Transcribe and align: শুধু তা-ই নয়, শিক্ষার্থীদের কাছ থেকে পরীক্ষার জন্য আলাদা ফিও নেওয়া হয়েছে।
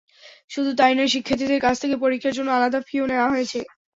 শুধু 0.51 0.71
তা-ই 0.75 0.95
নয়, 0.97 1.11
শিক্ষার্থীদের 1.13 1.59
কাছ 1.61 1.75
থেকে 1.79 1.95
পরীক্ষার 2.03 2.35
জন্য 2.37 2.49
আলাদা 2.51 2.79
ফিও 2.87 3.05
নেওয়া 3.07 3.31
হয়েছে। 3.33 3.59